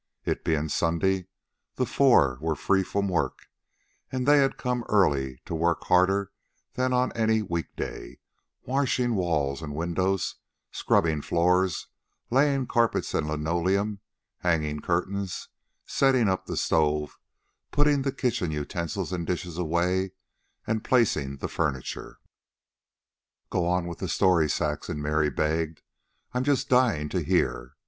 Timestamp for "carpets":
12.65-13.13